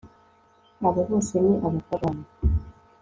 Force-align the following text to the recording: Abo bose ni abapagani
Abo 0.87 1.01
bose 1.09 1.33
ni 1.45 1.55
abapagani 1.67 2.23